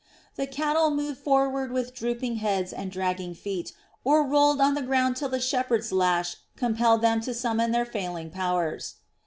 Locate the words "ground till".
4.81-5.29